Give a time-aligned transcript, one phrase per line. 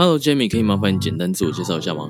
[0.00, 2.08] Hello Jamie，可以麻烦你简单自我介绍一下吗？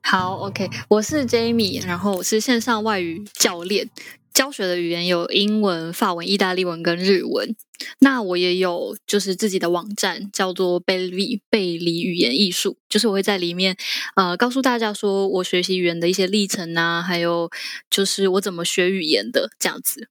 [0.00, 3.90] 好，OK，我是 Jamie，然后我是线上外语教练，
[4.32, 7.56] 教学的语言有英文、法文、意大利文跟日文。
[7.98, 13.76] 那我也有就是自己的网站，叫做贝利贝里语言艺术，就是我会在里面
[14.14, 17.50] 呃告诉大家说我学习语言的一些历程啊，还有
[17.90, 20.10] 就是我怎么学语言的这样子。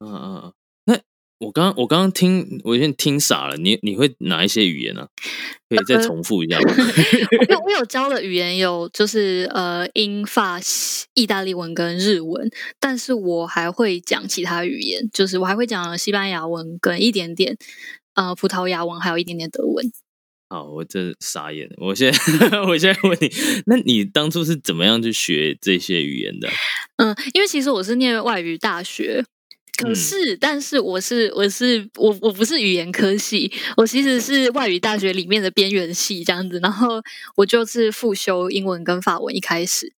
[0.00, 0.52] 嗯嗯嗯。
[1.40, 3.56] 那我刚我刚刚听，我有点听傻了。
[3.56, 5.08] 你你会哪一些语言呢、啊？
[5.68, 6.74] 可以再重复一下吗？
[6.74, 10.58] 我有我有教的语言有就是呃英法
[11.14, 17.56] 意大利文跟日文，但是我还会讲其他语言，就是我还会讲西班牙文跟一点点
[18.14, 19.92] 呃葡萄牙文，还有一点点德文。
[20.48, 21.68] 好，我这傻眼。
[21.76, 22.18] 我现在
[22.66, 23.30] 我现在问你，
[23.66, 26.48] 那你当初是怎么样去学这些语言的？
[26.96, 29.24] 嗯，因为其实我是念外语大学。
[29.78, 36.58] 可是，嗯、但是我是我是我我不是语言科系，我其实是外语大学里面的边缘系这样子。
[36.60, 37.00] 然后
[37.36, 39.92] 我就是复修英文跟法文一开始，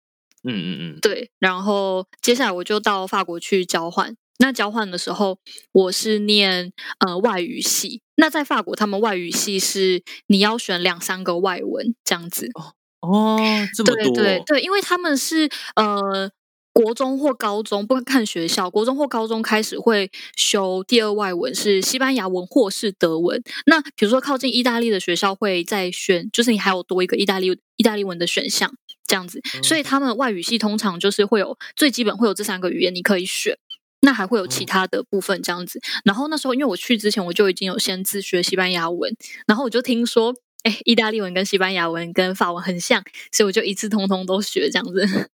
[0.42, 1.30] 嗯嗯嗯，对。
[1.38, 4.16] 然后接下来我就到法国去交换。
[4.40, 5.38] 那交换的时候，
[5.70, 8.02] 我是念呃外语系。
[8.16, 12.48] 那在法国，他们外语系是你要选两三个外文这样子。
[12.54, 13.38] 哦哦，
[13.76, 16.32] 这么多，对对对，因为他们是呃。
[16.72, 23.42] 国中或高中，不看学校，国中或高中开始会修第二外文是西班牙文或是德文。
[23.66, 28.72] 那比如说靠近意大利的学校会再选，就是你还有多一个意大利意大利文的选项
[29.06, 29.40] 这样子。
[29.62, 33.58] 所以他们外语系通常就是会有最基本会有这三个语言你可以选，
[34.02, 35.80] 那还会有其他的部分这样子。
[36.04, 39.12] 然后那时候因为我去之前我就已经有先自学西班牙文，
[39.48, 43.02] 然后我就听说，哎，意大利文跟西班牙文跟法文很像，
[43.32, 45.28] 所以我就一次通通都学这样子。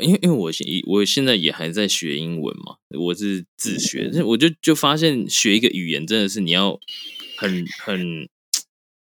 [0.00, 6.78] 因为因为我现我现在也还在学英文嘛，我是自学，我就就发现学一个语言真的是你要
[7.36, 8.28] 很很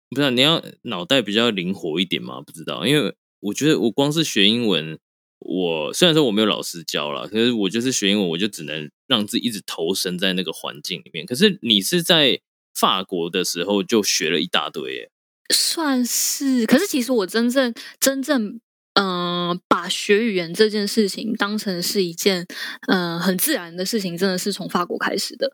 [0.09, 4.99] 不知道你要脑袋比较灵活一点嘛，不知道，因为我觉得我光是学英文，
[5.41, 11.27] 我虽然说我没有老师教了，可是我就是学英文，我就只能让自己一直投身在那个环境里面。
[11.27, 12.41] 可是你是在
[12.75, 15.11] 法国的时候就学了一大堆耶，
[15.53, 18.61] 算是，可是其实我真正真正。
[19.01, 22.45] 嗯、把学语言这件事情当成是一件
[22.89, 25.53] 嗯、很自然的事情，真的是从法国开始的。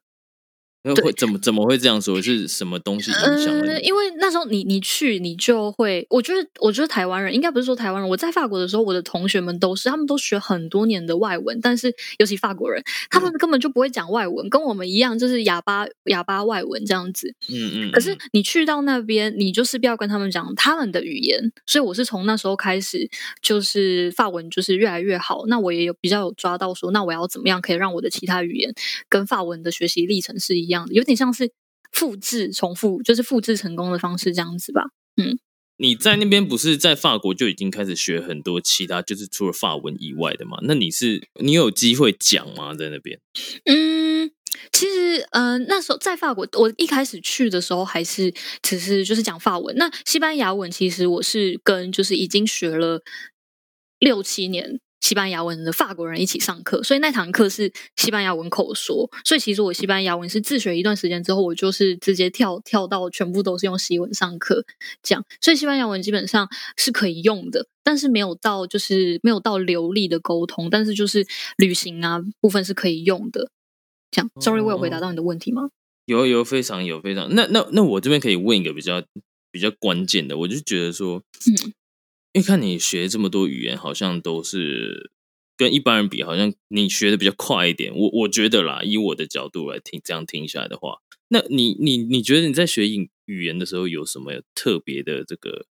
[0.93, 2.21] 会怎么怎么会这样说？
[2.25, 3.81] 是什么东西影响了、呃？
[3.83, 17.35] 因为那时候你你去，你就会，我觉得我觉得台湾人应该不是说台湾人，我在法国的时候，我的同学们都是，他们都学很多年的外文，但是尤其法国人，他们根本就不会讲外文，跟我们一样，就是哑巴哑巴外文这样子。
[17.51, 17.93] 嗯嗯。
[17.93, 23.09] 可是你去到那边，你就势必要跟他们讲他们的语言，所以我是从那时候开始，
[23.43, 25.45] 就是法文就是越来越好。
[25.47, 28.73] 那我也有比较有抓到说，那我要怎么样可以让我的其他语言
[29.09, 31.53] 跟法文的学习历程是一样的，有点像是
[31.93, 34.83] 复制、重复，就是复制成功的方式这样子吧。
[35.17, 35.39] 嗯，
[35.77, 40.59] 你在那边不是在法国就已经开始学很多其他，就是除了法文以外的嘛？
[40.63, 42.75] 那你是你有机会讲吗？
[42.75, 43.21] 在那边？
[43.67, 44.31] 嗯，
[44.73, 49.77] 其实呃，那时候在法国，我一开始去的时候还是只是就是讲法文。
[49.77, 53.03] 那西班牙文其实我是跟就是已经学了
[53.99, 54.81] 六七年。
[55.05, 59.07] 西班牙文的法国人一起上课，所以那堂课是西班牙文口说。
[59.23, 64.65] 所以其实我西班牙文是自学一段时间之后，我就是直接跳跳到全部都是用西文上课
[65.03, 65.23] 这样。
[65.43, 66.49] 所以西班牙文基本上
[66.79, 71.27] 是可以用的，但是没有到就是没有到流利的沟通，但是就是
[71.59, 73.51] 旅行啊部分是可以用的。
[74.11, 75.69] 这样，sorry，我有回答到你的问题吗？
[76.07, 77.35] 有有非常有非常。
[77.35, 79.03] 那那那我这边可以问一个比较
[79.53, 81.75] 比较关键的，我就觉得说，嗯。
[82.35, 85.13] 因为看你学这么多语言，好像都是
[85.57, 87.95] 跟一般人比，好像你学的比较快一点。
[87.95, 90.99] 我我觉得啦，以我的角度来听，这样听下来的话，
[91.29, 95.67] 那你你你觉得你在学语语言的时候有什么特别的这个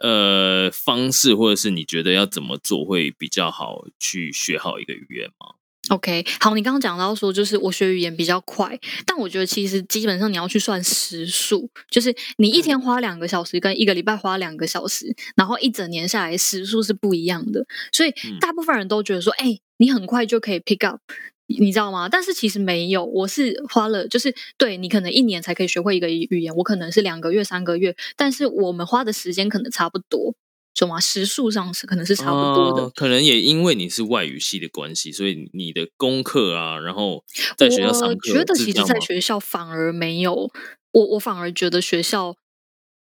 [0.00, 5.56] 呃方式，或者是你觉得要怎么做会比较好去学好一个语言吗？
[5.88, 17.64] OK，好，你刚刚讲到说，就是我学语言比较快，但我觉得其实基本上你要去算时数，就是你一天花两个小时，跟一个礼拜花两个小时，然后一整年下来时数是不一样的。
[17.92, 21.00] 所以大部分人都觉得说，哎，你很快就可以 pick up，
[21.46, 22.08] 你知道吗？
[22.08, 30.34] 但是其实没有，我是花了，就是对你可能一年才可以学会一个语言，我可能是两个月、三个月，但是我们花的时间可能差不多。
[30.78, 37.24] 什么时速上是可能是差不多的，可能也因为你是外语系的关系，所以你的功课啊，然后
[37.56, 40.48] 在学校上课，我觉得其实在学校反而没有，
[40.92, 42.36] 我我反而觉得学校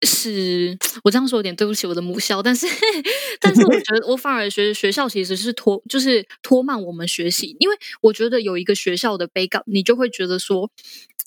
[0.05, 2.65] 是我这样说有点对不起我的母校，但是
[3.41, 10.71] 但是我觉得我反而觉得学校其实是拖，就是拖慢我们学习，因为我觉得有一个学校的 backup，你就会觉得说，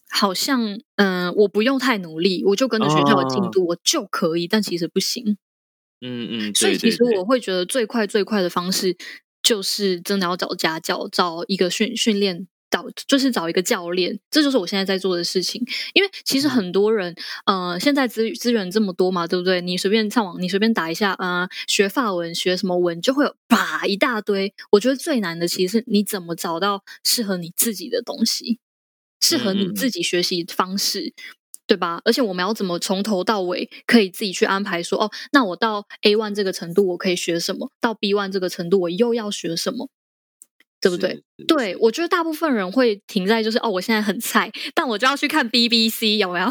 [0.09, 5.37] 好像嗯，我不用太努力，我就跟着学校的进度，我就可以，但其实不行。
[6.03, 8.97] 嗯嗯，所以其实我会觉得最快最快的方式
[9.43, 15.61] 就是真的要找家教，找一个训训练导，就是找一个教练，这就是我现在在做的事情。
[15.95, 17.15] 因为其实很多人，
[17.47, 19.61] 呃，现在资资源这么多嘛，对不对？
[19.61, 24.53] 你随便上网，你随便打一下，呃，学法文，学什么文，就会有吧一大堆。
[24.71, 28.59] 我觉得最难的其实是你怎么找到适合你自己的东西，
[29.21, 31.15] 适合你自己学习方式。
[31.69, 32.01] 对吧？
[32.05, 34.83] 而且我们要怎么从头到尾可以自己去安排？
[34.83, 37.71] 说哦，那我到 A one 这个程度我可以学什么？
[37.81, 39.89] 到 B one 这个程度我又要学什么？
[40.81, 41.23] 对不对？
[41.47, 46.49] 对，我觉得大部分人会停在就是哦，我现在很菜，但我就要去看 BBC 有没有？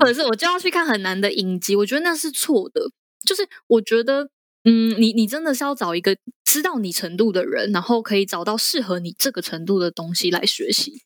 [0.00, 1.76] 或者是我就要去看很难的影集？
[1.76, 2.80] 我觉得那是错的。
[3.24, 4.28] 就是我觉得，
[4.64, 11.02] 嗯，你你真的是要找一个知道你程度的人，然后可以找到适合你这个程度的东西来学习。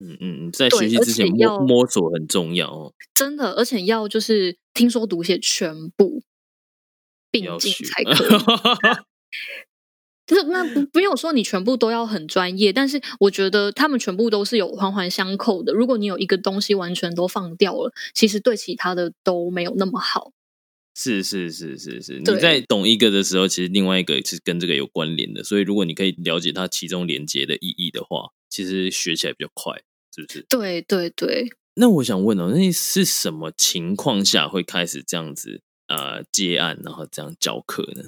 [0.00, 2.92] 嗯嗯，在学习之前摸摸索很重要哦。
[3.14, 6.22] 真的，而且要就是听说读写全部
[7.30, 8.28] 并进才可以。
[10.26, 15.72] 就是那不不用说你全部都要很专业，但是我觉得他们全部都是有环环相扣的。
[15.72, 20.32] 如果你有一个东西完全都放掉了，其实对其他的都没有那么好。
[20.94, 25.42] 是是是是是，你在懂一个的时候，其实另外一个是跟这个有关联的。
[25.42, 29.80] 所以如果你可以了解它其中连接的意义的话，其实学起来比较快。
[30.18, 30.46] 是不是？
[30.48, 31.48] 对对对。
[31.74, 38.02] 那我想问哦，那是什么情况下会开始这样子呃接案，然后这样教课呢？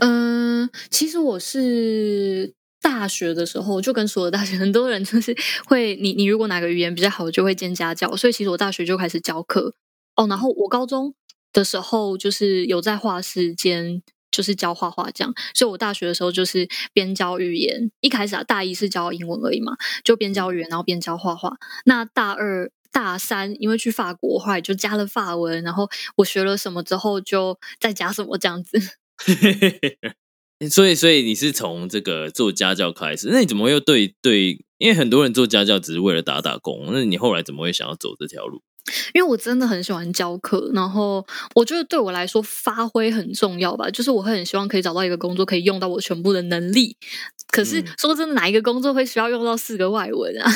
[0.00, 5.36] 嗯，其实我是大学的时候就跟所有大学很多人就是
[5.66, 8.16] 会，你你如果哪个语言比较好，就会兼家教。
[8.16, 9.74] 所以其实我大学就开始教课
[10.16, 10.26] 哦。
[10.26, 11.14] 然后我高中
[11.52, 14.02] 的时候就是有在画室兼。
[14.30, 21.56] 就是教画画这样，所以我大学的时候就是边教语言，一开始啊大一是教英文而已嘛，就边教语言，然后边教画画。
[21.84, 28.78] 那大二、大三因为去法国，后来就加了法文，然后我学了什么之后就再加什么这样子。
[30.70, 34.64] 所以，所以你是从这个做家教开始，那你怎么又对对？
[34.76, 38.62] 因为很多人做家教只是为了打打工，那你后来怎么会想要走这条路？
[39.14, 43.90] 因为我真的很喜欢教课，然后我觉得对我来说发挥很重要吧。
[43.90, 46.96] 就是我会很希望可以找到一个工作可以用到我全部的能力。
[47.48, 50.50] 可是说真的，哪一个工作会需要用到四个外文啊？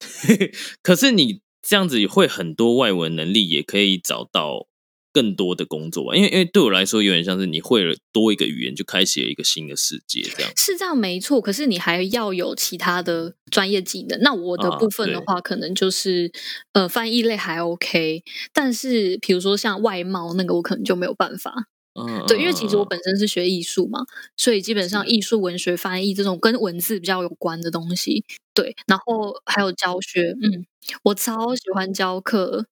[0.82, 4.69] 可是你这样子会很多外文能力，也可以找到。
[5.12, 11.40] 更多的工作吧，因为因为对我来说，有点像是你会了多一个语言，就开启了一个新的世界，这样是这样没错。
[11.40, 14.20] 可是你还要有其他的专业技能。
[14.20, 16.30] 那我的部分的话，可能就是
[16.72, 18.22] 呃翻译类还 OK，
[18.52, 21.52] 但是比如说像外贸那个，我可能就没有办法。
[22.00, 24.04] 嗯，对，因为其实我本身是学艺术嘛，
[24.36, 28.24] 所以基本上艺术、文学、翻译这种跟文字比较有关的东西，
[28.54, 30.64] 对，然后还有教学，嗯，
[31.02, 32.66] 我超喜欢教课。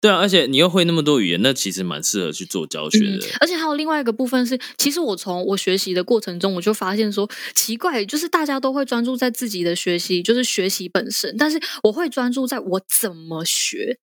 [0.00, 3.26] 对啊，而且你又会那么多语言，那其实蛮适合去做教学的。
[3.38, 13.98] 而且还有另外一个部分是，其实我从我学习的过程中，我就发现说，奇怪，就是大家都会专注在自己的学习，就是学习本身，但是我会专注在我怎么学。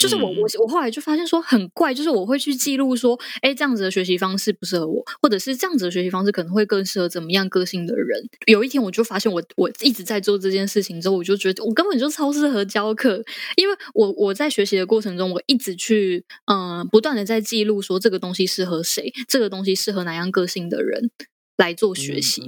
[0.00, 8.18] 就是我我我后来就发现说很怪，就是我会去记录说，哎，这样子的学习方式不适合我，或者是这样子的学习方式可能会更适合怎么样个性的人。
[8.46, 13.22] 有一天我就发现，我我一直在做这件事情之后，我就觉得我根本就超适合教课，
[13.56, 21.10] 因为我我在学习的过程中，我一直去嗯不断的在记录说这个东西适合谁，这个东西适合哪样个性的人
[21.58, 22.42] 来做学习。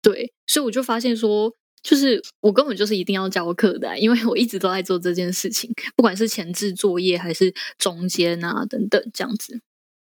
[0.00, 1.56] 对，所以我就发现说。
[1.86, 9.60] 就是我根本就是一定要教课的，因为我一直都在做这件事情，不管是前置作业还是中间啊等等这样子。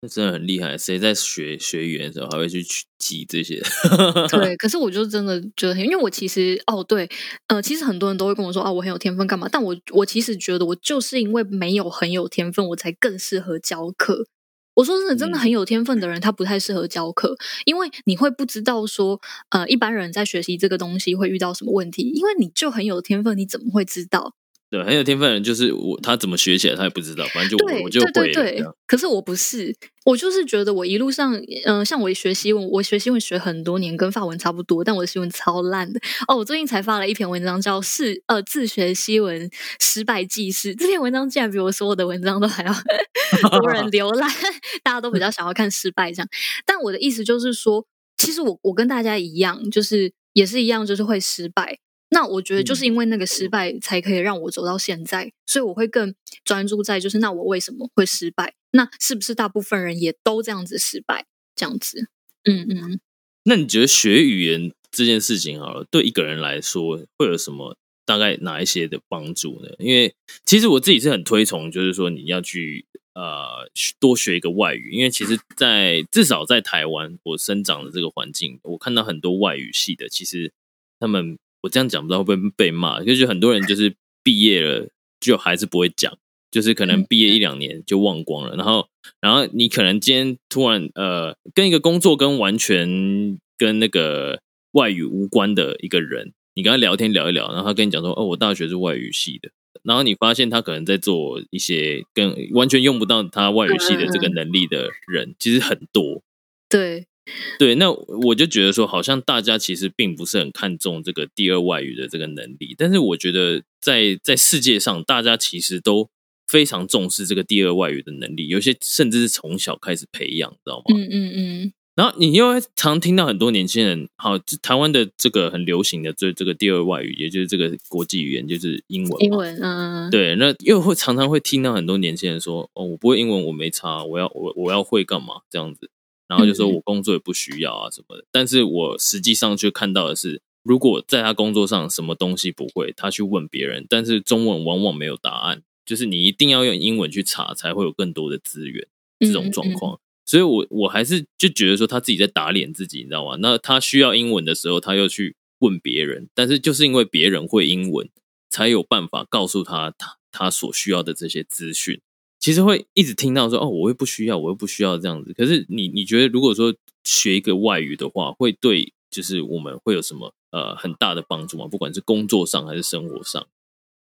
[0.02, 2.62] 那真的很厉害，谁在学学语言的时候还会去
[3.00, 3.60] 记这些？
[4.30, 7.10] 对，可是我就真的觉得，因为我其实哦对，
[7.48, 9.48] 呃，其实很多人都会跟我说啊，我很有天分干嘛？
[9.52, 14.28] 但我我其实觉得我就是因为没有很有天分，我才更适合教课。
[14.76, 24.34] 我说真的，真的嗯很有天分的人，他不太适合教课，因为你会不知道说，呃，一般人在学习这个东西会遇到什么问题，因为你就很有天分，你怎么会知道？
[24.74, 29.72] 对，很有天分的人就是我，他怎么学起来他也不知道，反正就我我就对对可是我不是，
[30.04, 36.00] 我就是觉得我一路上，嗯、像我学习文，我学习文学很多年，跟法文差不多，但我的西文超烂的。
[36.28, 39.48] 哦，我最近才发了一篇文章，叫《是呃自学西文
[39.80, 40.74] 失败记事》。
[40.80, 42.74] 这篇文章竟然比我所有的文章都还要
[43.60, 44.28] 多人浏览，
[44.84, 46.28] 大家都比较想要看失败这样。
[46.66, 47.86] 但我的意思就是说，
[48.18, 51.78] 其实我我跟大家一样，就是也是一样，就是会失败。
[52.14, 56.14] 那我觉得就是因为那个失败，才可以让我走到现在，所以我会更
[56.46, 58.54] 专注在就是那我为什么会失败？
[58.72, 61.26] 那是不是大部分人也都这样子失败？
[61.56, 62.08] 这样子，
[62.46, 63.00] 嗯嗯，
[63.44, 69.70] 那你觉得学语言这件事情好了，对一个人来说会有什么大概哪一些的帮助呢？
[69.80, 70.16] 因为
[70.46, 80.52] 其实我自己是很推崇，就是说你要去呃多学一个外语，因为其实在，至少在台湾我生长的这个环境，我看到很多外语系的，其实
[81.00, 84.88] 他们我这样讲不知道会不会被骂，就是很多人就是毕业了
[85.20, 86.16] 就还是不会讲。
[86.52, 88.88] 就是可能毕业一两年就忘光了，然后，
[89.20, 94.40] 然后你可能今天突然呃，跟一个工作跟完全跟那个
[94.74, 99.50] 外语无关的一个人，你跟他聊天聊一聊，然后他跟你讲说，哦，我大学是外语系的，
[99.82, 106.22] 然后你发现他可能在做一些跟完全用不到他外语系的这个能力的人，其实很多。
[106.70, 107.08] 对，
[107.58, 116.10] 对，那我就觉得说，好像大家其实并不是很看重这个第二外语的这个能力，但是我觉得在在世界上，大家其实都
[116.48, 120.84] 非常重视这个第二外语的能力，有些甚至是从小开始培养，知道吗？
[120.96, 129.24] 嗯嗯嗯，然后你又会常听到很多年轻人，好，这台湾的这个很流行的这这个第二外语，也就是这个国际语言，就是英文。
[129.24, 135.90] 英文，嗯，对，那又会常常会听到很多年轻人说：“哦，我不会英文，我没差，我要我我要会干嘛？”这样子，
[136.34, 138.26] 然后就说我工作也不需要啊什么的。
[138.32, 148.88] 但是我实际上却看到的是，如果在他工作上什么东西不会，他去问别人，但是中文往往没有答案，就是你一定要用英文去查，才会有更多的资源。
[149.20, 150.00] 这种状嗯况。
[150.26, 153.38] 所以我我还是就觉得说他自己在打脸自己，你知道吗？
[153.40, 158.10] 那他需要英文的时候，他又去问别人，但是就是因为别人会英文，
[158.50, 162.00] 才有办法告诉他他他所需要的这些资讯。
[162.44, 165.32] 其实会一直听到说哦，我又不需要，我又不需要这样子。
[165.32, 171.68] 可是你你觉得，如果说学一个外语的话，会对就是我们会有什么呃很大的帮助吗？
[171.72, 173.48] 不管是工作上还是生活上？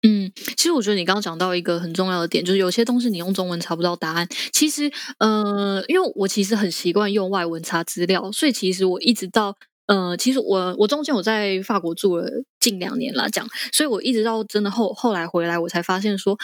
[0.02, 4.28] 嗯，其实我觉得你刚刚讲到一个很重要的点，就是有些东西你用中文查不到答案。
[4.52, 16.36] 其实，呃，因为我其实很习惯用外文查资料，所以其实我一直到呃，其实我我中间我在法国住了近两年啦，这样，所以我一直到真的后后来回来，我才发现说，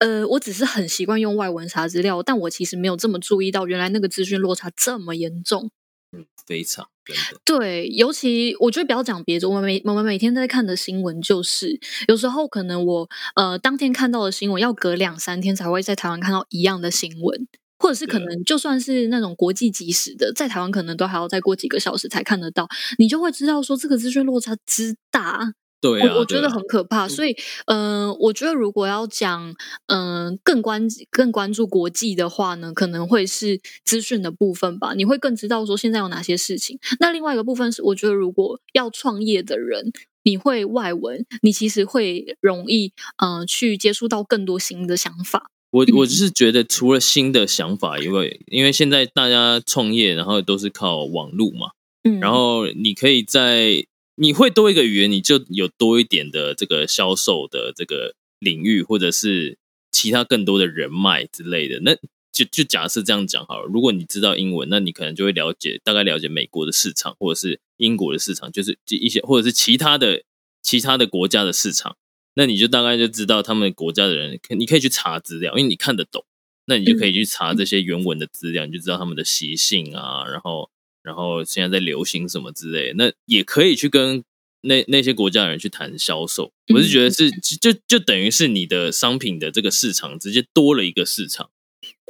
[0.00, 5.70] 呃，我只是很习惯用外文查资料，但我其实没有这么注意到，原来那个资讯落差这么严重。
[6.12, 7.40] 嗯，非常真的。
[7.44, 11.78] 对，尤其我觉得不要讲别的，我们每我们每天在看的新闻，就是
[12.08, 17.46] 有时候可能我呃当天看到的新闻，要隔两三天才会在台湾看到一样的新闻，
[17.78, 22.66] 或者是可能就算是那种国际即时的，在台湾可能都还要再过几个小时才看得到，
[22.98, 25.52] 你就会知道说这个资讯落差之大。
[25.80, 27.34] 对啊，我我觉得很可怕，所以，
[27.66, 29.54] 嗯、我觉得如果要讲，
[29.86, 34.92] 嗯、更关更关注国际的话呢，可能会是资讯的部分吧。
[34.94, 36.78] 你会更知道说现在有哪些事情。
[36.98, 39.90] 那另外一个部分是，我觉得如果要创业的人，
[40.22, 45.50] 你会外文，你其实会容易，嗯、去接触到更多新的想法。
[45.70, 51.70] 我我嗯就是觉得，除了新的想法以外，因为现在大家创业，然后都是靠网络嘛，
[52.02, 53.86] 嗯，然后你可以在
[54.20, 59.56] 你会多一个语言，你就有多一点的这个销售的这个领域，或者是
[59.90, 61.80] 其他更多的人脉之类的。
[61.80, 61.96] 那
[62.30, 70.22] 就就假设这样讲好了，如果你知道英文，那你可能就会了解大概了解美国的市场，或者是英国的市场，就是一些或者是其他的
[70.62, 71.96] 其他的国家的市场。
[72.34, 76.26] 那你就大概就知道他们国家的人，你可以去查资料，因为你看得懂，
[76.66, 80.70] 那你就可以去查这些原文的资料，你就知道他们的习性啊，然后
[81.02, 84.22] 然后现在在流行什么之类的，那也可以去跟
[84.62, 86.52] 那那些国家的人去谈销售。
[86.74, 91.50] 我是觉得是就就等于是你的商品的这个市场直接多了一个市场。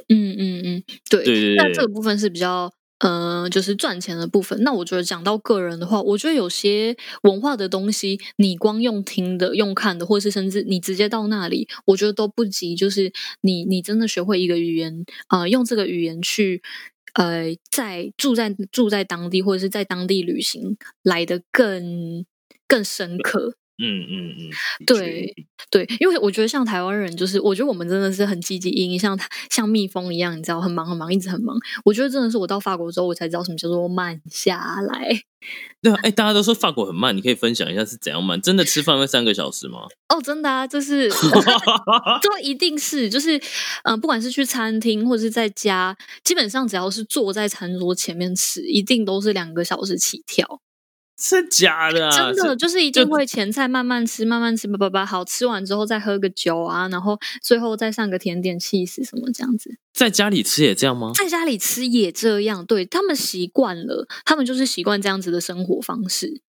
[0.07, 2.73] 嗯嗯嗯，对对那这个部分是比较。
[3.03, 4.61] 呃，就是赚钱的部分。
[4.61, 12.75] 那我觉得讲到个人的话，我觉得有些文化的东西，你光用听的、用看的，或是甚至你直接到那里，我觉得都不及。
[12.75, 16.61] 就是你你真的学会一个语言，呃，用这个语言去
[17.15, 22.25] 呃，在住在住在当地或者是在当地旅行来的更
[22.67, 23.55] 更深刻。
[23.81, 24.49] 嗯嗯嗯，
[24.85, 25.33] 对
[25.71, 29.19] 对，因为我觉得像台湾人，就是我觉得我们真的是很积极营，像
[29.49, 31.57] 像蜜蜂一样，你知道，很忙很忙，一直很忙。
[31.83, 35.21] 我觉得真的是我到法国之后，我才知道什么叫做慢下来。
[35.81, 38.39] 对啊，哎，大家都说法国很慢，你可以分享一下是怎样慢？
[38.39, 39.79] 真的吃饭会三个小时吗？
[40.13, 41.09] 哦，真的啊，这是
[42.21, 43.41] 这一定是就是，
[43.83, 50.61] 嗯、不管是去餐厅或者是在家，基本上只要是坐在餐桌前面吃，一定都是两个小时起跳。
[51.21, 52.11] 真假的啊？
[52.11, 59.77] 真的就是一定会前菜慢慢吃，慢慢吃，叭叭叭，好吃完之后再喝个酒啊，然后最后再上个甜点、气死什么这样子。
[59.93, 61.11] 在家里吃也这样吗？
[61.15, 66.41] 在家里吃也这样，对他们习惯了，他们就是习惯这样子的生活方式。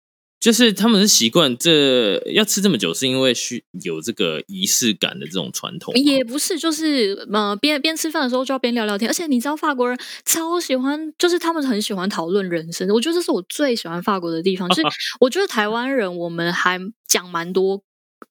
[0.42, 5.94] 就是他们是习惯这要吃这么久，是因为需有这个仪式感的这种传统。
[5.94, 9.96] 也不是，就是呃，边边吃饭的时候就要边聊聊天，而且你知道法国人
[10.26, 12.90] 超喜欢，就是他们很喜欢讨论人生。
[12.90, 14.82] 我觉得这是我最喜欢法国的地方，就是
[15.22, 17.84] 我觉得台湾人我们还讲蛮多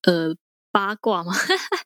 [0.03, 0.35] 呃
[0.73, 1.33] 八卦嘛，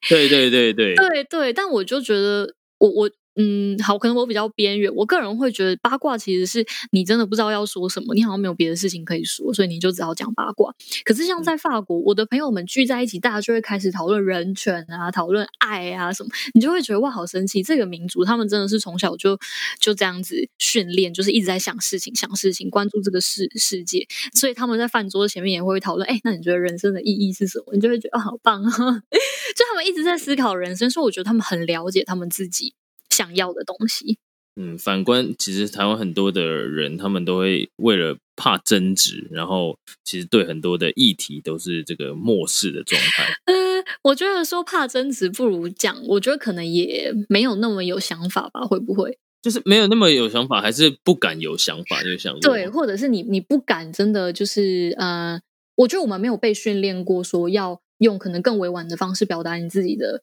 [0.08, 10.72] 对对对对，对对，但我就觉得我我嗯，好，可能我比较边缘，我个人会觉得八卦其实是你真的不知道要说什么，你好像没有别的事情可以说，所以你就只好讲八卦。
[11.04, 17.62] 可是像在法国，我的朋友们聚在一起，大家就会开始讨论人权啊，讨论爱啊什么，你就会觉得哇，好神奇！
[17.62, 19.38] 这个民族他们真的是从小就
[19.80, 27.74] 就这样子训练，就是一直在想事情、想事情，关注这个世世界，所以他们在饭桌前面也会讨论，哎，那你觉得人生的意义是什么？
[27.74, 28.70] 你就会觉得哦，好棒啊！
[29.56, 32.74] 就他们一直在思考人生，所以我觉得他们很了解他们自己
[33.14, 34.18] 想要的东西。
[34.56, 43.24] 嗯，反观其实台湾很多的人，他们都会为了怕争执，然后其实对很多的议题都是这个漠视的状态。
[43.52, 49.18] 呃，我觉得说怕争执不如讲，我觉得可能也没有那么有想法吧，会不会？
[49.42, 55.40] 就是没有那么有想法，还是不敢有想法，就想过对，或者是你你不敢真的就是呃，
[55.74, 60.22] 我觉得我们没有被训练过说要用可能更委婉的方式表达你自己的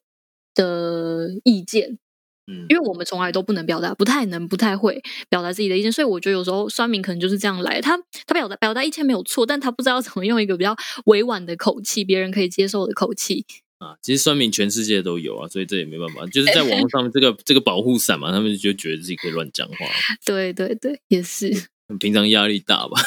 [0.54, 1.98] 的意见，
[2.46, 7.96] 嗯因为我们从来都不能表达，不太能，不太会表达自己的意见，所以我觉得有时候酸民可能就是这样来，他
[8.26, 13.44] 他表达表达意见没有错，但他不知道怎么用一个比较委婉的口气，别人可以接受的口气。
[13.78, 19.74] 啊，其实酸民全世界都有啊，所以这也没办法，就是在 网络上面这个这个保护伞嘛，他们就觉得自己可以乱讲话，
[20.24, 21.50] 对对对，也是。
[21.98, 23.00] 平常压力大吧。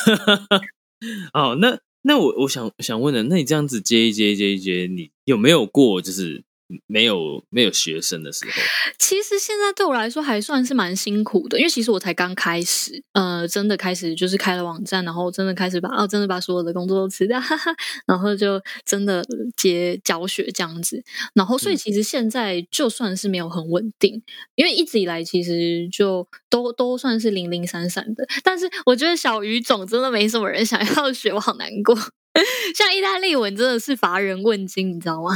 [1.34, 6.43] 哦，那那我我想想问的，那你这样子接一接接一接，你有没有过就是
[6.88, 8.51] 没有没有学生的时候？
[8.97, 17.71] 其实现在对我来说还算是蛮辛苦的，因为其实我才刚开始，呃，真的开始就是开了网站，然后真的开始把哦，真的把所有的工作都辞掉，哈哈，
[18.08, 19.23] 然后就真的
[19.56, 24.21] 接教学这样子，然后所以嗯其实现在就算是没有很稳定，
[24.56, 31.95] 因为一直以来其实就都都算是零零散散的，但是我觉得小语种真的没什么人想要 学，我好难过。
[32.75, 35.32] 像意大利文真的是乏人问津，你知道吗？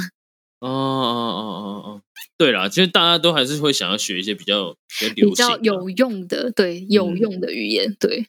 [0.59, 1.41] 哦哦哦
[1.85, 2.01] 哦哦，
[2.37, 4.75] 对啦，其实大家都还是会想要学一些比较
[5.15, 8.27] 比较有用的，对，有嗯用的语言，对。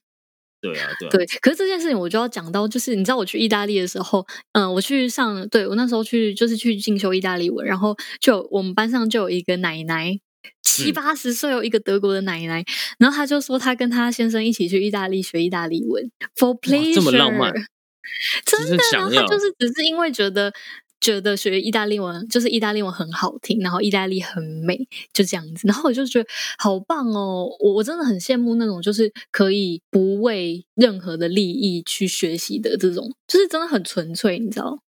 [0.63, 10.19] 对啊对啊，对，可是这件事情我就要讲到，就是你知道我去意大利的时候，嗯、我去上，对我那时候去就是去进修意大利文，然后就我们班上就有一个奶奶。
[10.63, 12.63] 七嗯八十岁有一个德国的奶奶，
[12.99, 17.53] 然后她就说她跟她先生一起去意大利学意大利文，for pleasure，这么浪漫
[18.45, 18.77] 真的。
[18.77, 20.53] 只是想要然后她就是只是因为觉得
[21.01, 24.77] 觉得学意大利文就是意大利文很好听，然后意大利很美，
[25.13, 25.67] 就这样子。
[25.67, 34.83] 然后我就觉得好棒哦，我我真的很羡慕那种就是可以不为任何的利益去学习的这种，就是真的很纯粹，你知道？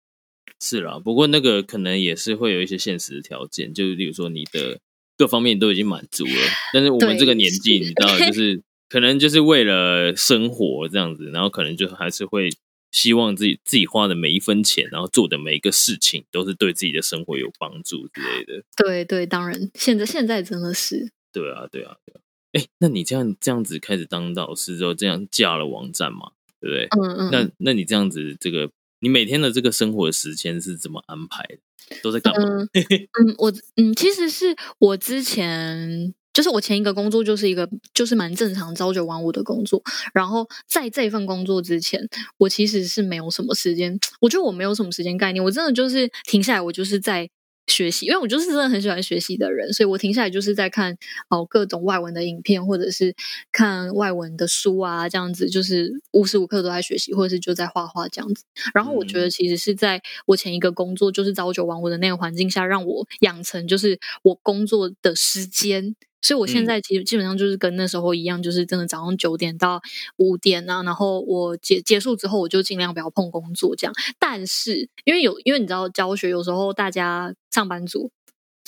[0.61, 4.81] 是啦，不过那个可能也是会有一些现实的条件，就是例如说你的
[5.16, 6.33] 各方面都已经满足了，
[6.73, 12.49] 但是我们这个年纪，你知道，就是可能就是为了生活这样子，然后可能就还是会
[12.90, 18.64] 希望自己自己花的每一分钱，然后做的每一个事情，都是对自己的生活有帮助之类的。
[18.77, 22.20] 对对，当然，现在现在真的是，对啊，对啊，对啊。
[22.53, 26.87] 哎，那你这样这样子开始当导师之后，这样架了网站嘛，对不对？
[26.98, 28.70] 嗯嗯，那那你这样子，这个
[29.01, 31.59] 你每天的这个生活时间是怎么安排的？
[32.03, 32.40] 都在干嘛？
[32.42, 39.83] 嗯嗯，我嗯，其实是我之前就是我前一个工作就是一个就是蛮正常朝九晚五的工作，
[40.14, 42.01] 然后在这份工作之前，
[42.37, 47.29] 我其实是没有什么时间，我觉得我没有什么时间概念，我真的就是停下来，我就是在。
[47.70, 50.96] 学习，因为我就是真的很喜欢学习的人，所以我停下来就是在看
[51.29, 53.14] 哦各种外文的影片，或者是
[53.53, 58.42] 看外文的书啊，这样子就是无时无刻都在学习，或者是就在画画这样子。
[58.72, 69.81] 然后我觉得其实是在我前一个工作就是朝九晚五的那个环境下，让我养成就是我工作的时间所以我现嗯在其实基本上就是跟那时候一样，就是真的早上九点到
[70.17, 73.95] 五点啊，然后我结结束之后，我就尽量不要碰工作这样。
[74.19, 78.11] 但是因为有因为你知道教学有时候大家上班族。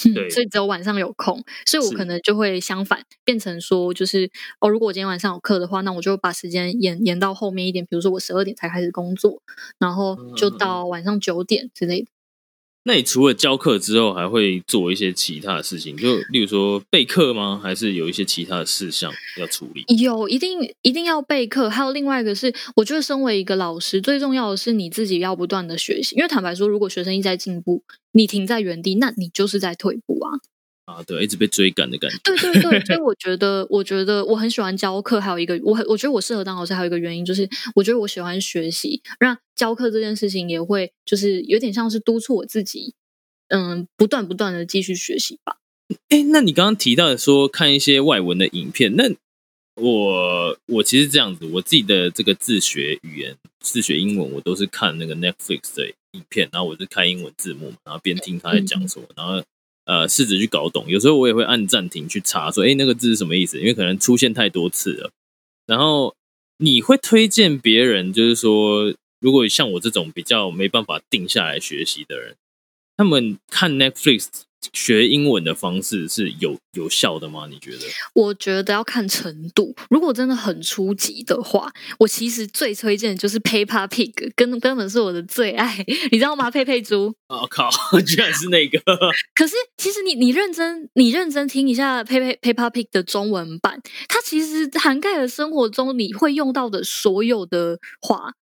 [0.03, 9.43] 嗯所以只有晚上有空，所以我可能就会相反变成说，就是哦，如果我今天晚上有课的话，那我就把时间延延到后面一点，比如说我十二点才开始工作，
[9.79, 12.09] 然后就到晚上九点之类的。
[12.85, 15.95] 那你除了教课之后，还会做一些其他的事情？
[15.97, 17.61] 就例如说备课吗？
[17.63, 19.85] 还是有一些其他的事项要处理？
[19.99, 26.17] 有一定一定要备课，还有另外一个是，我觉得身为一个老师，最重要的是你自己要不断的学习。
[26.17, 30.41] 因为坦白说，如果学生一直在进步，你停在原地，那你就是在退步啊。
[30.91, 32.19] 啊，对，一直被追赶的感觉。
[32.25, 42.95] 对对对，所以我觉得，我觉得我很喜欢教课，还有一个我很我觉得我适合当老师，还有一个原因就是，我觉得我喜欢学习，让教课这件事情也会就是有点像是督促我自己，
[43.49, 45.57] 嗯，不断不断的继续学习吧。
[46.09, 49.11] 哎，那你刚刚提到的说看一些外文的影片，那
[49.77, 59.43] 我我其实这样子，我自己的这个自学语言、自学英文，我都是看那个 Netflix 的影片，然后我是看英文字幕嘛，然后边听他在讲什么，然后
[59.91, 60.85] 呃试着去搞懂。
[60.87, 65.11] 有时候我也会按暂停去查，说哎那个字是什么意思，因为可能出现太多次了。
[65.67, 66.15] 然后
[66.59, 72.37] 你会推荐别人，就是说，如果像我这种比较没办法定下来学习的人，
[72.97, 74.29] 他们看 Netflix
[74.73, 77.47] 学英文的方式是有有效的吗？
[77.51, 77.87] 你觉得？
[78.15, 86.51] 我觉得要看程度，如果真的很初级的话，我其实最推荐的就是 Peppa Pig，根根本是我的最爱，你知道吗？
[86.53, 87.15] 佩佩猪。
[87.29, 87.71] 我、靠，
[88.07, 88.81] 居然是那个！
[89.35, 98.35] 可是其实你你认真你认真听一下 Peppa Peppa Pig 的中文版，它其实涵盖了生活中你会用到的所有的话。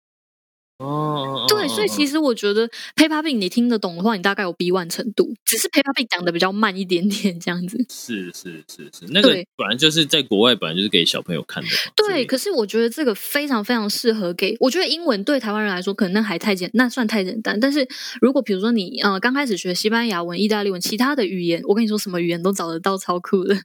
[0.79, 7.79] 哦，对，所以其实实我觉得 Peppa Pig 你听得懂的话，你大概有 B one 程度，只是 Peppa Pig 讲的比较慢一点点这样子。
[7.89, 17.59] 是是是是，那个本来就是在国外本来就是给小朋友看的对，可是我觉得这个非常非常适合给，我觉得英文对台湾人来说可能那还太简，那算太简单。
[17.59, 17.87] 但是
[18.21, 23.57] 如果比如说你呃刚开始学西班牙文、意大利文，其他的语言，我跟你说什么语言都找得到，超酷的。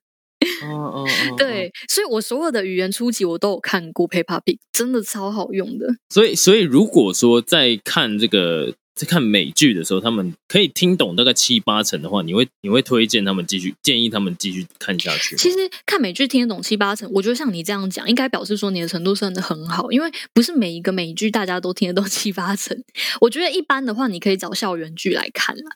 [0.64, 5.88] 哦哦哦，对，所以我所有的语言初级我都有看过 Peppa Pig，真的超好用的。
[6.10, 15.36] 所以所以如果说在看这个在看美剧的时候，他们可以听懂大概七八成的话，你会你会推荐他们继续建议他们继续看下去？
[15.38, 22.78] 其实看美剧听得懂七八成，我觉得像你这样讲，应该表示说你的程度真的很好，因为不是每一个美剧大家都听得懂七八成。
[23.22, 25.72] 我觉得一般的话，你可以找校园剧来看啦，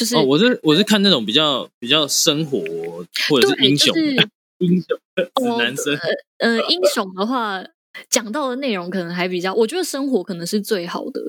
[0.00, 2.58] 就是、哦，我是我是看那种比较比较生活
[3.28, 4.14] 或者是，英雄、就是
[4.60, 5.94] 英雄指哦男生。
[6.38, 7.62] 呃，英雄的话，
[8.08, 11.20] 讲到的内容可能还比较，我觉得生活可能是最好的。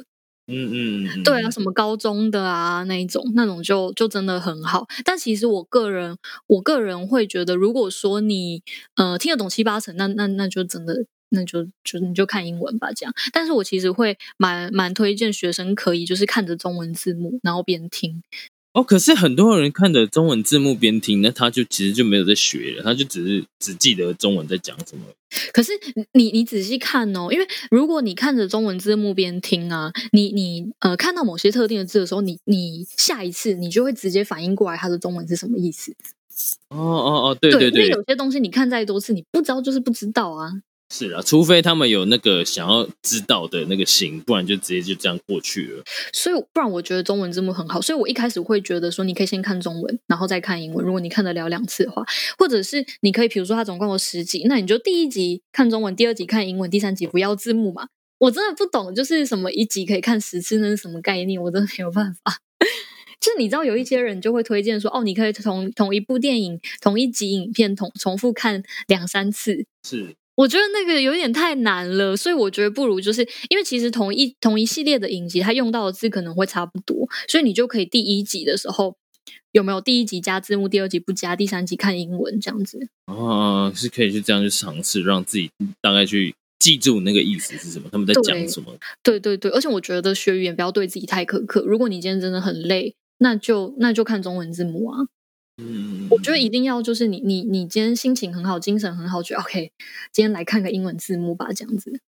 [0.48, 4.88] 嗯嗯嗯，对啊，什么高中的啊那一种，那种就就真的很好。
[5.04, 8.64] 但其实我个人，我个人会觉得，如果说你
[8.96, 11.06] 呃听得懂七八成，那那那就真的。
[11.34, 13.14] 那就就你就看英文吧，这样。
[13.32, 18.22] 但是我其实会蛮蛮推荐学生可以就是看着中文字幕，然后边听。
[18.74, 25.04] 哦，可是很多人看着中文字幕边听，那他就其实就没有在学了，他就只是只记得中文在讲什么。
[25.52, 25.74] 可是
[26.14, 35.94] 你你仔细看哦，因为如果你看着中文字幕边听啊，你你呃看到某些特定的字的时候，你你下一次你就会直接反应过来它的中文是什么意思。
[36.70, 40.50] 哦哦哦，对对对因为对，有些东西你看再多次，你不知道就是不知道啊。
[40.94, 45.84] 是啊，除非他们有那个想要知道的那个心，不然就直接就这样过去了。
[46.12, 50.86] 所以不然我觉得中文字幕很好，所以我一开始会觉得说你可以先看中文，然后再看英文。
[50.86, 52.04] 如果你看得了两次的话，
[52.38, 57.88] 或者是你可以比如说它总共有十集，那你就第一集看中文，第二集看英文，第三集不要字幕嘛。
[58.20, 61.42] 我真的不懂，就是什么一集可以看十次，那是什么概念？
[61.42, 62.38] 我真的没有办法。
[63.22, 78.96] 就是你知道有一些人就会推荐说，哦，你可以同同一部电影、同一集影片同重复看两三次，是，我觉得那个有点太难了，所以我觉得不如就是因为其实同一同一系列的影集，它用到的字可能会差不多，所以你就可以第一集的时候
[79.52, 82.88] 有没有第一集加字幕，第二集不加，第三集看英文这样子。
[83.08, 88.74] 哦，是可以去这样去尝试，让自己大概去记住那个意思是什么，他们在讲什么。
[89.04, 91.62] 对对对，而且我觉得学语言不要对自己太苛刻。
[91.66, 95.00] 如果你今天真的很累，那就那就看中文字幕啊。
[95.62, 99.72] 嗯，我觉得一定要就是你你你今天心情很好，精神很好，觉得 OK，
[100.12, 102.02] 今天来看个英文字幕吧，这样子。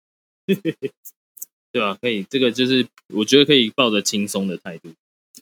[1.70, 4.90] 对啊，可以，这个就是我觉得可以抱着轻松的态度。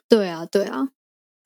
[0.09, 0.89] 对啊，对啊。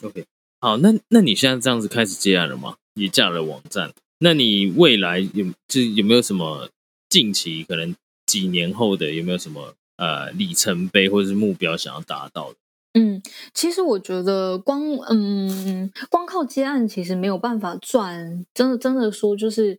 [0.03, 0.24] OK，
[0.61, 2.77] 好，那那你现在这样子开始接案了吗？
[2.94, 6.70] 也架了网站，那你未来有就是有没有什么
[7.09, 7.94] 近期可能
[8.27, 12.59] 几年后的有没有什么呃里程碑或者是目标想要达到的？
[12.97, 13.21] 嗯，
[13.53, 14.81] 其实我觉得光
[15.11, 19.77] 嗯光靠接案其实没有办法赚，真的真的说就是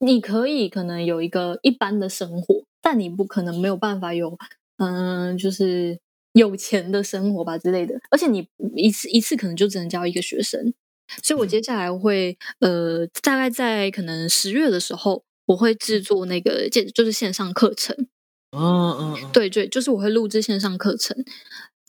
[0.00, 4.36] 你可以可能有一个一般的生活，但你不可能没有办法有
[4.76, 5.98] 嗯就是
[6.34, 10.74] 有钱的生活吧之类的，而且你一次一次可能就只能教一个学生，
[11.22, 17.96] 所以我接下来会呃大概在可能十月的时候，我会制作那个线就是线上课程，
[18.52, 21.16] 嗯嗯嗯，对对，就是我会录制线上课程。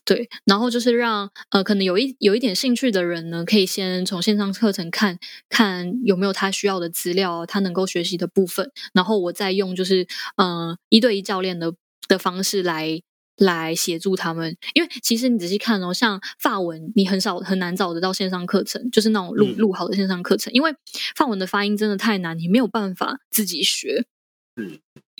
[0.09, 5.19] 对，然后就是让呃，可能有一有一点兴趣的人呢，可以先从线上课程看
[5.49, 11.71] 看有没有他需要的资料，他能够学习的部分，然后我再用就是呃一对一教练的
[12.07, 12.99] 的方式来
[13.37, 14.57] 来协助他们。
[14.73, 20.73] 因为其实你仔细看哦，像法文，你很少很难找得到线上课程，就是那种录录好的线上课程，因为
[21.15, 24.07] 法文的发音真的太难，你没有办法自己学。
[24.55, 24.79] 嗯，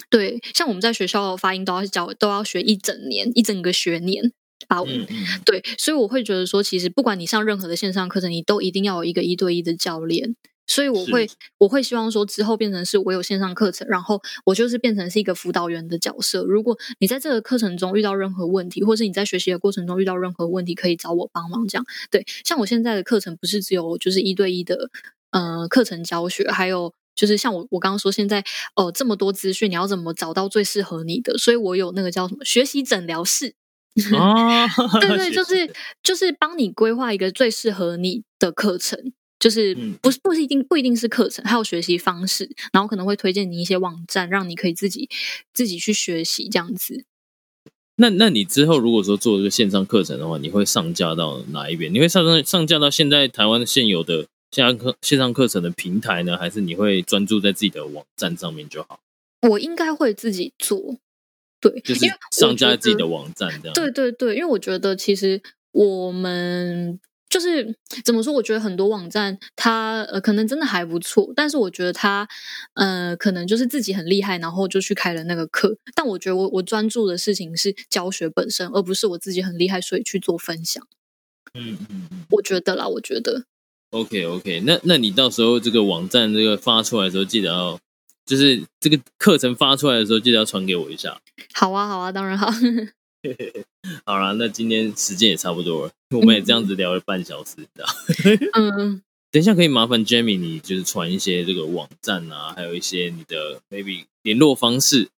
[0.10, 4.34] 对，像我们在学校发音都要教，都要学一整年，一整个学年。
[4.69, 5.08] 法文，
[5.43, 10.36] 对，所以我会觉得说，其实不管你上任何的线上课程，你都一定要有一个一对一的教练。
[10.67, 11.27] 所以我会，
[11.58, 16.43] 我会希望说，之后变成是我有线上课程，然后我就是变成是一个辅导员的角色。
[16.43, 21.67] 如果你在这个课程中遇到任何问题，或是你在学习的过程中遇到任何问题，可以找我帮忙。
[21.67, 24.91] 这样，对，像我现在的课程不是只有就是一对一的，
[25.32, 28.43] 呃，课程教学，还有就是像我我刚刚说，现在
[28.75, 31.36] 哦这么多资讯，你要怎么找到最适合你的？
[31.39, 33.55] 所以我有那个叫什么学习诊疗室。
[34.17, 34.67] 哦，
[34.99, 45.09] 对对， 就是就是帮你规划一个最适合你的课程，就是不是不是一定不一定是课程，还有学习方式，然后可能会推荐你一些网站，让你可以自己
[45.53, 47.05] 自己去学习这样子。
[47.95, 51.93] 那那你之后如果说做一个线上课程的话，你会上架到哪一边？
[51.93, 58.99] 你会上上上架到现在台湾现有的线上课线上课程的平台呢，还是你会专注在自己的网站上面就好？
[59.49, 60.97] 我应该会自己做。
[61.62, 63.74] 对，就是上架自己的网站这样。
[63.74, 65.41] 对对对，因为我觉得其实
[65.72, 66.98] 我们
[67.30, 68.34] 就是怎么说？
[68.34, 72.28] 我觉得很多网站它呃可能真的还不错，但是我觉得它
[72.76, 75.78] 呃可能就是自己很厉害，然后就去开了那个课。
[75.93, 80.82] 但我觉得我我专注的事情是教学本身，而不是我自己很厉害，所以去做分享。
[81.54, 83.43] 嗯嗯嗯，我觉得啦，我觉得。
[83.91, 87.80] OK OK，那那你到时候这个网站这个发出来的时候，记得要。
[88.29, 91.19] 就是这个课程发出来的时候，记得要传给我一下。
[91.55, 92.47] 好啊，好啊，当然好。
[94.05, 97.85] 好了，那今天时间也差不多了，我们也这样子聊了半小时，知道？
[98.53, 105.09] 嗯，等一下可以麻烦 Jamie，你就是传一些这个网站啊，还有一些你的 maybe 联络方式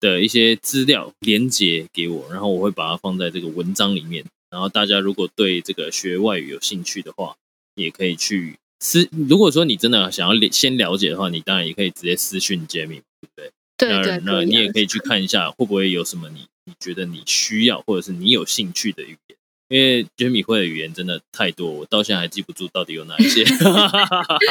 [0.00, 4.24] 的一些资料连接给我，然后我会把它放在这个文章里面。
[4.50, 7.36] 然后大家如果对这个学外语有兴趣的话，
[7.74, 8.56] 也可以去。
[8.80, 13.50] 私如果说你真的想要先了解的话，你当然也可以直接私讯 Jamie，对不对？
[13.76, 19.38] 对对，那你也可以去看一下，会不会有什么你你觉得你需要或者是你有兴趣的语言？
[19.68, 23.44] 因为 Jamie 会的语言真的太多，我到现在还记不住到底有哪一些。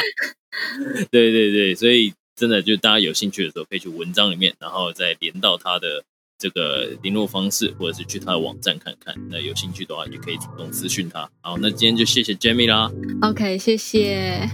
[1.10, 6.04] 对对对，所以真的就大家有兴趣的时候，可以去文章里面，然后再连到他的。
[6.38, 9.14] 这个联络方式，或者是去他的网站看看。
[9.28, 11.28] 那有兴趣的话，也可以主动私讯他。
[11.40, 12.90] 好，那今天就谢谢 Jamie 啦。
[13.22, 14.48] OK，谢谢。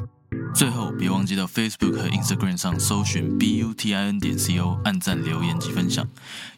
[0.52, 6.08] 最后，别忘记到 Facebook 和 Instagram 上搜寻 butin 点 co，按赞、留言及分享。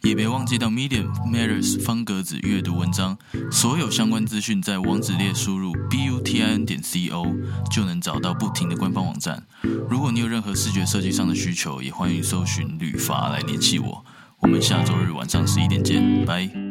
[0.03, 3.19] 也别忘记到 Medium Matters 方格子阅读文章。
[3.51, 7.37] 所有相关资讯在网址列输入 butin 点 co
[7.71, 9.45] 就能找到不停的官方网站。
[9.91, 14.05] 如果你有任何视觉设计上的需求，也欢迎搜寻旅发来联系我。
[14.47, 16.66] 我们下周日晚上十一点见，拜。